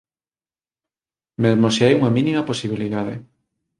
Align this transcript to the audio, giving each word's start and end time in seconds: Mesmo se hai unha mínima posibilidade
Mesmo 1.43 1.67
se 1.75 1.81
hai 1.85 1.93
unha 1.99 2.13
mínima 2.17 2.47
posibilidade 2.49 3.15